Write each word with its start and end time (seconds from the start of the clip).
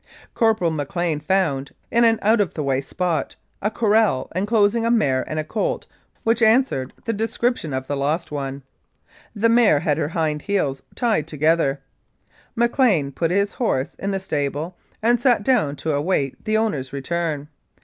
Corporal 0.33 0.71
McLean 0.71 1.19
found, 1.19 1.75
in 1.91 2.03
an 2.05 2.17
out 2.23 2.41
of 2.41 2.55
the 2.55 2.63
way 2.63 2.81
spot, 2.81 3.35
a 3.61 3.69
corral 3.69 4.31
enclosing 4.35 4.83
a 4.83 4.89
mare 4.89 5.23
and 5.29 5.37
a 5.37 5.43
colt 5.43 5.85
which 6.23 6.41
answered 6.41 6.91
the 7.05 7.13
description 7.13 7.71
of 7.71 7.85
the 7.85 7.95
lost 7.95 8.31
one. 8.31 8.63
The 9.35 9.47
mare 9.47 9.81
had 9.81 9.99
her 9.99 10.07
hind 10.07 10.41
heels 10.41 10.81
tied 10.95 11.27
together. 11.27 11.81
McLean 12.55 13.11
put 13.11 13.29
his 13.29 13.53
horse 13.53 13.93
in 13.99 14.09
the 14.09 14.19
stable 14.19 14.75
and 15.03 15.21
sat 15.21 15.43
down 15.43 15.75
to 15.75 15.91
await 15.93 16.45
the 16.45 16.57
owner's 16.57 16.91
return. 16.91 17.47